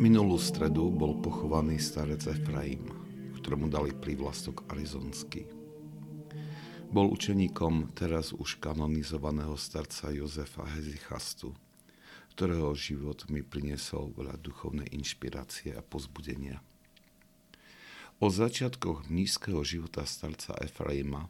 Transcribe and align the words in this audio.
Minulú 0.00 0.40
stredu 0.40 0.88
bol 0.88 1.20
pochovaný 1.20 1.76
starec 1.76 2.24
Efraim, 2.24 2.88
ktorému 3.36 3.68
dali 3.68 3.92
prívlastok 3.92 4.64
Arizonsky. 4.72 5.44
Bol 6.88 7.12
učeníkom 7.12 7.92
teraz 7.92 8.32
už 8.32 8.56
kanonizovaného 8.64 9.60
starca 9.60 10.08
Jozefa 10.08 10.64
Hezichastu, 10.72 11.52
ktorého 12.32 12.72
život 12.72 13.28
mi 13.28 13.44
priniesol 13.44 14.16
veľa 14.16 14.40
duchovnej 14.40 14.88
inšpirácie 14.88 15.76
a 15.76 15.84
pozbudenia. 15.84 16.64
O 18.24 18.32
začiatkoch 18.32 19.12
nízkeho 19.12 19.60
života 19.68 20.08
starca 20.08 20.56
Efraima 20.64 21.28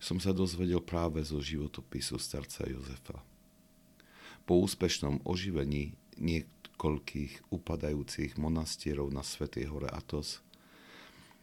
som 0.00 0.16
sa 0.16 0.32
dozvedel 0.32 0.80
práve 0.80 1.20
zo 1.28 1.44
životopisu 1.44 2.16
starca 2.16 2.64
Jozefa. 2.72 3.20
Po 4.48 4.64
úspešnom 4.64 5.28
oživení 5.28 5.92
niekoľkých 6.78 7.50
upadajúcich 7.50 8.38
monastierov 8.38 9.10
na 9.10 9.26
Svetej 9.26 9.66
hore 9.66 9.90
Atos, 9.90 10.38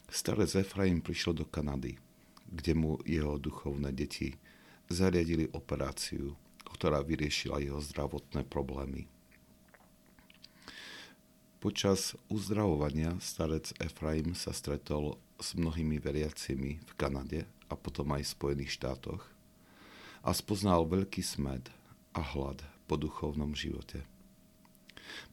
starec 0.07 0.47
Efraim 0.55 1.03
prišiel 1.03 1.35
do 1.35 1.43
Kanady, 1.43 1.99
kde 2.47 2.71
mu 2.71 3.03
jeho 3.03 3.35
duchovné 3.35 3.91
deti 3.91 4.39
zariadili 4.87 5.51
operáciu, 5.51 6.39
ktorá 6.63 7.03
vyriešila 7.03 7.59
jeho 7.59 7.83
zdravotné 7.83 8.47
problémy. 8.47 9.11
Počas 11.59 12.15
uzdravovania 12.31 13.19
starec 13.19 13.75
Efraim 13.83 14.39
sa 14.39 14.55
stretol 14.55 15.19
s 15.35 15.51
mnohými 15.59 15.99
veriacimi 15.99 16.79
v 16.79 16.91
Kanade 16.95 17.43
a 17.67 17.75
potom 17.75 18.07
aj 18.15 18.23
v 18.23 18.33
Spojených 18.39 18.71
štátoch 18.79 19.27
a 20.23 20.31
spoznal 20.31 20.87
veľký 20.87 21.19
smed 21.19 21.67
a 22.15 22.23
hlad 22.23 22.63
po 22.87 22.95
duchovnom 22.95 23.51
živote. 23.51 24.14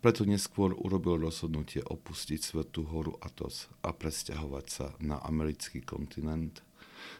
Preto 0.02 0.26
neskôr 0.26 0.74
urobil 0.74 1.22
rozhodnutie 1.22 1.80
opustiť 1.82 2.40
Svetú 2.42 2.86
horu 2.90 3.16
Atos 3.22 3.70
a 3.80 3.94
presťahovať 3.94 4.66
sa 4.66 4.86
na 4.98 5.18
americký 5.22 5.80
kontinent 5.80 6.60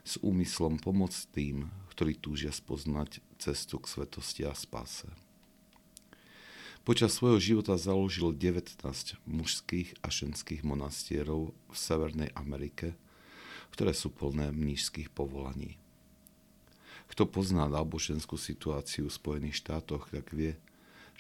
s 0.03 0.19
úmyslom 0.23 0.79
pomôcť 0.79 1.21
tým, 1.35 1.71
ktorí 1.95 2.19
túžia 2.19 2.51
spoznať 2.51 3.23
cestu 3.39 3.79
k 3.79 3.87
svetosti 3.91 4.43
a 4.47 4.55
spáse. 4.55 5.07
Počas 6.83 7.15
svojho 7.15 7.39
života 7.39 7.79
založil 7.79 8.35
19 8.35 8.83
mužských 9.23 10.03
a 10.03 10.11
ženských 10.11 10.67
monastierov 10.67 11.55
v 11.71 11.77
Severnej 11.79 12.35
Amerike, 12.35 12.99
ktoré 13.71 13.95
sú 13.95 14.11
plné 14.11 14.51
mnížských 14.51 15.15
povolaní. 15.15 15.79
Kto 17.07 17.31
pozná 17.31 17.71
náboženskú 17.71 18.35
situáciu 18.35 19.07
v 19.07 19.15
Spojených 19.15 19.63
štátoch, 19.63 20.11
tak 20.11 20.35
vie, 20.35 20.59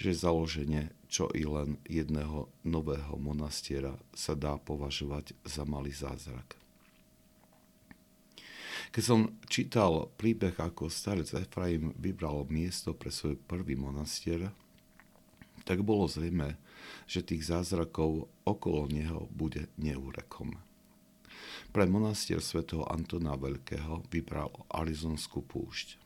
že 0.02 0.18
založenie 0.18 0.90
čo 1.06 1.28
i 1.30 1.46
len 1.46 1.78
jedného 1.84 2.50
nového 2.66 3.14
monastiera 3.20 3.94
sa 4.16 4.34
dá 4.34 4.58
považovať 4.58 5.36
za 5.44 5.62
malý 5.62 5.92
zázrak. 5.94 6.56
Keď 8.90 9.04
som 9.04 9.36
čítal 9.46 10.10
príbeh, 10.16 10.56
ako 10.58 10.90
starec 10.90 11.30
Efraim 11.36 11.94
vybral 12.00 12.48
miesto 12.50 12.96
pre 12.96 13.14
svoj 13.14 13.38
prvý 13.38 13.78
monastier, 13.78 14.50
tak 15.62 15.86
bolo 15.86 16.10
zrejme, 16.10 16.58
že 17.06 17.22
tých 17.22 17.46
zázrakov 17.46 18.26
okolo 18.42 18.90
neho 18.90 19.30
bude 19.30 19.70
neúrekom. 19.78 20.58
Pre 21.72 21.84
monastier 21.88 22.42
svätého 22.44 22.84
Antona 22.90 23.38
Veľkého 23.38 24.04
vybral 24.12 24.52
Arizonskú 24.68 25.40
púšť. 25.40 26.01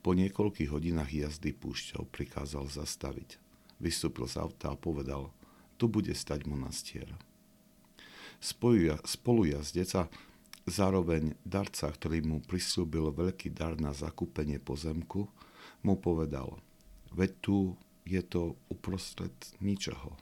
Po 0.00 0.14
niekoľkých 0.14 0.70
hodinách 0.70 1.10
jazdy 1.10 1.54
púšťou 1.54 2.08
prikázal 2.10 2.66
zastaviť. 2.68 3.38
Vystúpil 3.82 4.30
z 4.30 4.38
auta 4.38 4.74
a 4.74 4.78
povedal, 4.78 5.34
tu 5.80 5.90
bude 5.90 6.14
stať 6.14 6.46
monastier. 6.46 7.10
Spolujazdec 8.38 9.90
a 9.98 10.06
zároveň 10.66 11.34
darca, 11.42 11.90
ktorý 11.90 12.22
mu 12.22 12.38
prislúbil 12.42 13.10
veľký 13.10 13.50
dar 13.50 13.74
na 13.78 13.90
zakúpenie 13.90 14.62
pozemku, 14.62 15.26
mu 15.82 15.94
povedal, 15.98 16.62
veď 17.10 17.30
tu 17.42 17.56
je 18.06 18.22
to 18.22 18.54
uprostred 18.70 19.34
ničoho. 19.58 20.14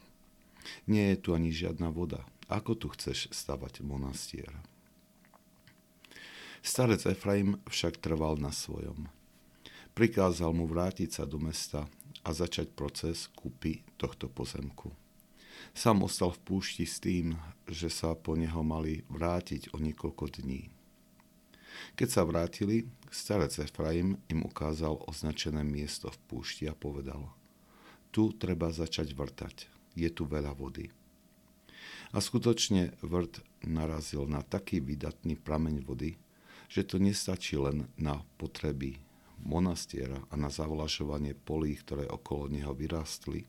Nie 0.89 1.17
je 1.17 1.19
tu 1.21 1.29
ani 1.33 1.53
žiadna 1.53 1.89
voda. 1.93 2.25
Ako 2.49 2.77
tu 2.77 2.93
chceš 2.93 3.33
stavať 3.33 3.81
monastier? 3.81 4.53
Starec 6.61 7.09
Efraim 7.09 7.57
však 7.69 7.97
trval 8.05 8.37
na 8.37 8.53
svojom. 8.53 9.09
Prikázal 9.95 10.51
mu 10.55 10.65
vrátiť 10.65 11.21
sa 11.21 11.25
do 11.27 11.37
mesta 11.37 11.85
a 12.25 12.31
začať 12.31 12.73
proces 12.73 13.29
kúpy 13.33 13.83
tohto 14.01 14.29
pozemku. 14.31 14.93
Sam 15.77 16.03
ostal 16.03 16.33
v 16.35 16.43
púšti 16.43 16.89
s 16.89 16.99
tým, 16.99 17.37
že 17.69 17.93
sa 17.93 18.17
po 18.17 18.35
neho 18.35 18.65
mali 18.65 19.07
vrátiť 19.07 19.73
o 19.73 19.79
niekoľko 19.79 20.41
dní. 20.41 20.73
Keď 21.95 22.09
sa 22.11 22.23
vrátili, 22.27 22.91
starec 23.09 23.55
Efraim 23.63 24.19
im 24.29 24.41
ukázal 24.43 25.01
označené 25.07 25.63
miesto 25.63 26.11
v 26.11 26.19
púšti 26.29 26.67
a 26.67 26.75
povedal– 26.75 27.29
tu 28.11 28.35
treba 28.35 28.75
začať 28.75 29.15
vrtať. 29.15 29.57
Je 29.95 30.11
tu 30.11 30.27
veľa 30.27 30.55
vody. 30.55 30.91
A 32.11 32.19
skutočne 32.19 32.99
vrt 33.07 33.43
narazil 33.63 34.27
na 34.27 34.43
taký 34.43 34.83
vydatný 34.83 35.39
prameň 35.39 35.87
vody, 35.87 36.19
že 36.67 36.83
to 36.83 36.99
nestačí 36.99 37.55
len 37.55 37.87
na 37.95 38.23
potreby 38.39 38.99
monastiera 39.43 40.21
a 40.29 40.35
na 40.37 40.53
zavlažovanie 40.53 41.35
polí, 41.35 41.77
ktoré 41.81 42.07
okolo 42.07 42.53
neho 42.53 42.77
vyrástli, 42.77 43.49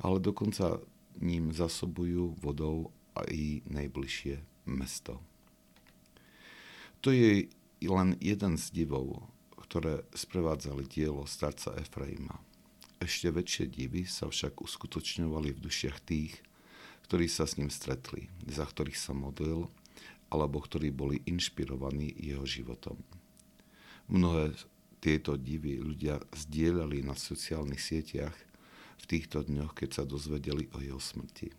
ale 0.00 0.22
dokonca 0.22 0.80
ním 1.20 1.52
zasobujú 1.52 2.40
vodou 2.40 2.94
aj 3.12 3.66
najbližšie 3.68 4.40
mesto. 4.70 5.20
To 7.02 7.10
je 7.10 7.50
len 7.82 8.14
jeden 8.22 8.54
z 8.56 8.64
divov, 8.70 9.26
ktoré 9.58 10.06
sprevádzali 10.14 10.86
dielo 10.86 11.26
starca 11.26 11.74
Efraima. 11.76 12.38
Ešte 13.02 13.34
väčšie 13.34 13.66
divy 13.66 14.06
sa 14.06 14.30
však 14.30 14.62
uskutočňovali 14.62 15.50
v 15.50 15.62
dušiach 15.66 15.98
tých, 16.06 16.38
ktorí 17.10 17.26
sa 17.26 17.50
s 17.50 17.58
ním 17.58 17.68
stretli, 17.74 18.30
za 18.46 18.62
ktorých 18.62 18.94
sa 18.94 19.10
modlil, 19.10 19.66
alebo 20.30 20.62
ktorí 20.62 20.94
boli 20.94 21.20
inšpirovaní 21.26 22.14
jeho 22.14 22.46
životom. 22.46 23.02
Mnohé 24.06 24.54
tieto 25.02 25.34
divy 25.34 25.82
ľudia 25.82 26.22
zdieľali 26.30 27.02
na 27.02 27.18
sociálnych 27.18 27.82
sieťach 27.82 28.36
v 29.02 29.04
týchto 29.10 29.42
dňoch, 29.42 29.74
keď 29.74 29.90
sa 29.98 30.04
dozvedeli 30.06 30.70
o 30.72 30.78
jeho 30.78 31.02
smrti. 31.02 31.50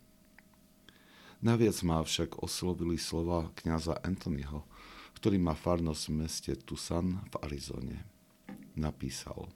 Naviac 1.44 1.76
ma 1.84 2.00
však 2.00 2.40
oslovili 2.40 2.96
slova 2.96 3.52
kňaza 3.60 4.00
Anthonyho, 4.00 4.64
ktorý 5.20 5.44
má 5.44 5.52
farnosť 5.52 6.04
v 6.08 6.14
meste 6.24 6.52
Tucson 6.56 7.20
v 7.28 7.34
Arizone. 7.44 8.00
Napísal– 8.80 9.46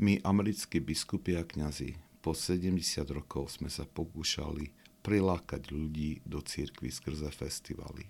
my, 0.00 0.18
americkí 0.24 0.80
biskupy 0.80 1.36
a 1.36 1.44
kňazi, 1.44 1.94
po 2.24 2.32
70 2.32 2.80
rokov 3.12 3.60
sme 3.60 3.68
sa 3.68 3.84
pokúšali 3.84 4.72
prilákať 5.04 5.68
ľudí 5.68 6.24
do 6.24 6.40
církvy 6.40 6.88
skrze 6.88 7.28
festivaly. 7.28 8.08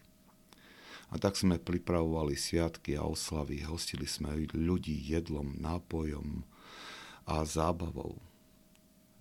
A 1.13 1.21
tak 1.21 1.37
sme 1.37 1.61
pripravovali 1.61 2.33
sviatky 2.33 2.97
a 2.97 3.05
oslavy, 3.05 3.69
hostili 3.69 4.09
sme 4.09 4.49
ľudí 4.57 4.97
jedlom, 4.97 5.61
nápojom 5.61 6.41
a 7.29 7.45
zábavou. 7.45 8.17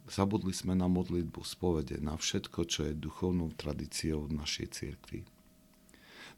Zabudli 0.08 0.56
sme 0.56 0.72
na 0.72 0.88
modlitbu, 0.88 1.44
spovede, 1.44 2.00
na 2.00 2.16
všetko, 2.16 2.64
čo 2.64 2.88
je 2.88 2.96
duchovnou 2.96 3.52
tradíciou 3.56 4.28
v 4.28 4.40
našej 4.40 4.68
cirkvi. 4.72 5.28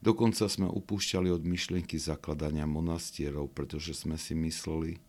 Dokonca 0.03 0.51
sme 0.51 0.67
upúšťali 0.67 1.31
od 1.31 1.47
myšlienky 1.47 1.95
zakladania 1.95 2.67
monastierov, 2.67 3.53
pretože 3.55 3.95
sme 3.95 4.19
si 4.19 4.35
mysleli, 4.35 4.99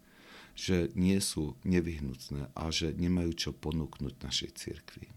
že 0.55 0.95
nie 0.95 1.19
sú 1.19 1.59
nevyhnutné 1.67 2.55
a 2.55 2.71
že 2.71 2.95
nemajú 2.95 3.35
čo 3.35 3.51
ponúknuť 3.51 4.15
našej 4.23 4.51
cirkvi. 4.55 5.11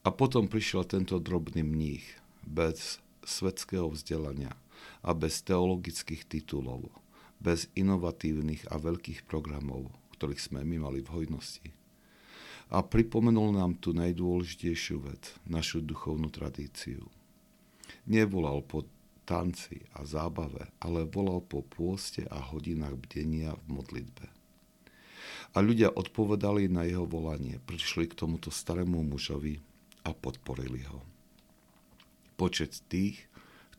A 0.00 0.08
potom 0.08 0.48
prišiel 0.48 0.88
tento 0.88 1.20
drobný 1.20 1.60
mních 1.60 2.08
bez 2.40 3.04
svetského 3.26 3.90
vzdelania 3.90 4.54
a 5.02 5.10
bez 5.12 5.42
teologických 5.42 6.24
titulov, 6.30 6.88
bez 7.42 7.68
inovatívnych 7.74 8.70
a 8.72 8.80
veľkých 8.80 9.26
programov, 9.28 9.90
ktorých 10.16 10.40
sme 10.40 10.64
my 10.64 10.88
mali 10.88 11.04
v 11.04 11.12
hojnosti. 11.12 11.68
A 12.72 12.82
pripomenul 12.82 13.54
nám 13.54 13.78
tú 13.78 13.94
najdôležitejšiu 13.94 14.96
vec, 15.06 15.34
našu 15.46 15.82
duchovnú 15.82 16.30
tradíciu. 16.30 17.06
Nevolal 18.06 18.62
po 18.66 18.86
tanci 19.26 19.82
a 19.94 20.06
zábave, 20.06 20.70
ale 20.82 21.06
volal 21.06 21.42
po 21.42 21.62
pôste 21.62 22.26
a 22.30 22.38
hodinách 22.38 22.94
bdenia 23.06 23.54
v 23.66 23.82
modlitbe. 23.82 24.26
A 25.54 25.58
ľudia 25.62 25.90
odpovedali 25.94 26.66
na 26.70 26.86
jeho 26.86 27.06
volanie, 27.06 27.58
prišli 27.62 28.10
k 28.10 28.18
tomuto 28.18 28.50
starému 28.50 29.02
mužovi 29.02 29.58
a 30.06 30.14
podporili 30.14 30.86
ho. 30.86 31.15
Počet 32.36 32.84
tých, 32.92 33.24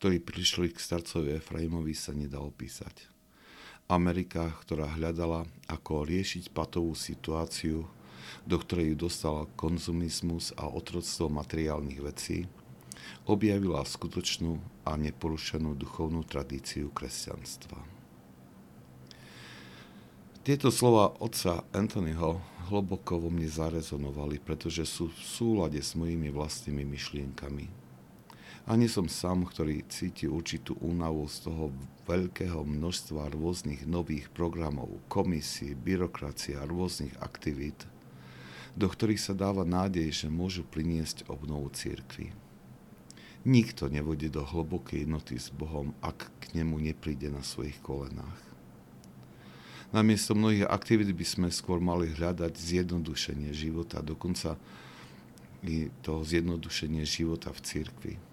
ktorí 0.02 0.18
prišli 0.18 0.74
k 0.74 0.82
starcovi 0.82 1.38
Efraimovi, 1.38 1.94
sa 1.94 2.14
nedá 2.14 2.42
opísať. 2.42 3.06
Amerika, 3.86 4.50
ktorá 4.66 4.90
hľadala, 4.98 5.46
ako 5.70 6.04
riešiť 6.10 6.52
patovú 6.52 6.98
situáciu, 6.98 7.86
do 8.44 8.58
ktorej 8.60 8.94
ju 8.94 9.08
dostala 9.08 9.48
konzumizmus 9.56 10.52
a 10.60 10.68
otroctvo 10.68 11.32
materiálnych 11.32 12.02
vecí, 12.02 12.50
objavila 13.24 13.86
skutočnú 13.86 14.60
a 14.84 15.00
neporušenú 15.00 15.78
duchovnú 15.78 16.26
tradíciu 16.28 16.92
kresťanstva. 16.92 17.80
Tieto 20.44 20.72
slova 20.72 21.12
otca 21.20 21.68
Anthonyho 21.76 22.40
hlboko 22.72 23.20
vo 23.20 23.30
mne 23.32 23.52
zarezonovali, 23.52 24.40
pretože 24.40 24.84
sú 24.88 25.12
v 25.12 25.20
súlade 25.20 25.80
s 25.80 25.96
mojimi 25.96 26.32
vlastnými 26.32 26.88
myšlienkami. 26.88 27.87
A 28.68 28.76
nie 28.76 28.92
som 28.92 29.08
sám, 29.08 29.48
ktorý 29.48 29.88
cíti 29.88 30.28
určitú 30.28 30.76
únavu 30.84 31.24
z 31.32 31.48
toho 31.48 31.72
veľkého 32.04 32.68
množstva 32.68 33.32
rôznych 33.32 33.88
nových 33.88 34.28
programov, 34.28 34.92
komisí, 35.08 35.72
byrokracie 35.72 36.60
a 36.60 36.68
rôznych 36.68 37.16
aktivít, 37.24 37.88
do 38.76 38.92
ktorých 38.92 39.24
sa 39.24 39.32
dáva 39.32 39.64
nádej, 39.64 40.12
že 40.12 40.28
môžu 40.28 40.68
priniesť 40.68 41.32
obnovu 41.32 41.72
církvy. 41.72 42.36
Nikto 43.48 43.88
nevode 43.88 44.28
do 44.28 44.44
hlbokej 44.44 45.08
jednoty 45.08 45.40
s 45.40 45.48
Bohom, 45.48 45.96
ak 46.04 46.28
k 46.44 46.60
nemu 46.60 46.76
nepríde 46.92 47.32
na 47.32 47.48
svojich 47.48 47.80
kolenách. 47.80 48.44
Namiesto 49.96 50.36
mnohých 50.36 50.68
aktivít 50.68 51.16
by 51.16 51.24
sme 51.24 51.48
skôr 51.48 51.80
mali 51.80 52.12
hľadať 52.12 52.52
zjednodušenie 52.60 53.56
života, 53.56 54.04
dokonca 54.04 54.60
i 55.64 55.88
to 56.04 56.28
zjednodušenie 56.28 57.08
života 57.08 57.56
v 57.56 57.64
cirkvi. 57.64 58.27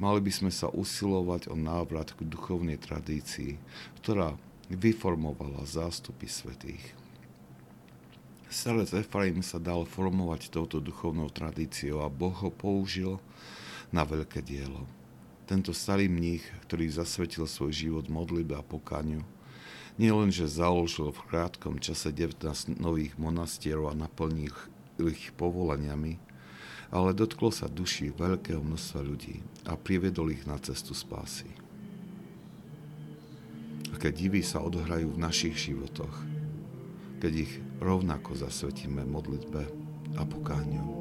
Mali 0.00 0.20
by 0.22 0.32
sme 0.32 0.50
sa 0.52 0.70
usilovať 0.70 1.52
o 1.52 1.56
návrat 1.58 2.14
k 2.14 2.24
duchovnej 2.24 2.80
tradícii, 2.80 3.58
ktorá 4.02 4.36
vyformovala 4.68 5.64
zástupy 5.64 6.28
svetých. 6.28 6.84
Starec 8.48 8.96
Efraim 8.96 9.44
sa 9.44 9.60
dal 9.60 9.84
formovať 9.84 10.48
touto 10.48 10.80
duchovnou 10.80 11.28
tradíciou 11.28 12.00
a 12.00 12.08
Boh 12.08 12.32
ho 12.32 12.48
použil 12.48 13.20
na 13.92 14.08
veľké 14.08 14.40
dielo. 14.40 14.88
Tento 15.48 15.72
starý 15.72 16.08
mních, 16.08 16.44
ktorý 16.68 16.88
zasvetil 16.92 17.48
svoj 17.48 17.72
život 17.72 18.06
modlibe 18.12 18.56
a 18.56 18.64
pokáňu, 18.64 19.24
nielenže 19.96 20.48
založil 20.48 21.12
v 21.12 21.24
krátkom 21.28 21.80
čase 21.80 22.12
19 22.12 22.76
nových 22.80 23.16
monastierov 23.20 23.92
a 23.92 23.96
naplnil 23.96 24.52
ich 25.00 25.32
povolaniami, 25.36 26.20
ale 26.88 27.12
dotklo 27.12 27.52
sa 27.52 27.68
duší 27.68 28.16
veľkého 28.16 28.64
množstva 28.64 29.00
ľudí 29.04 29.44
a 29.68 29.76
privedol 29.76 30.32
ich 30.32 30.48
na 30.48 30.56
cestu 30.56 30.96
spásy. 30.96 31.48
Aké 33.92 34.08
divy 34.14 34.40
sa 34.40 34.64
odohrajú 34.64 35.12
v 35.12 35.22
našich 35.22 35.56
životoch, 35.58 36.12
keď 37.18 37.32
ich 37.48 37.52
rovnako 37.82 38.38
zasvetíme 38.38 39.04
modlitbe 39.04 39.62
a 40.16 40.22
pokáňu. 40.24 40.97